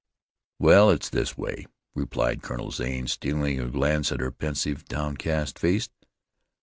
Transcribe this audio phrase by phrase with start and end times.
[0.57, 5.89] "Well, it's this way," replied Colonel Zane, stealing a glance at her pensive, downcast face.